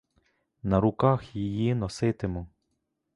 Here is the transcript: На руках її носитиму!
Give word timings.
На 0.63 0.79
руках 0.79 1.35
її 1.35 1.75
носитиму! 1.75 2.47